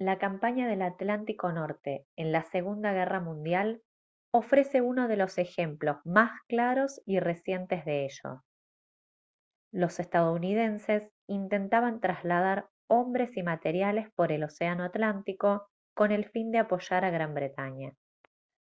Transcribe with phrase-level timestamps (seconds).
[0.00, 3.80] la campaña del atlántico norte en la segunda guerra mundial
[4.32, 8.42] ofrece uno de los ejemplos más claros y recientes de ello
[9.72, 16.58] los estadounidenses intentaban trasladar hombres y materiales por el océano atlántico con el fin de
[16.58, 17.92] apoyar a gran bretaña